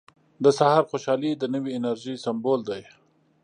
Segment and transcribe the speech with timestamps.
[0.43, 2.81] •د سهار خوشحالي د نوې انرژۍ سمبول دی.